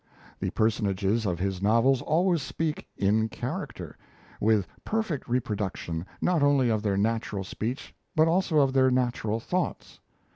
[0.39, 3.95] The personages of his novels always speak "in character"
[4.39, 9.99] with perfect reproduction, not only of their natural speech, but also of their natural thoughts.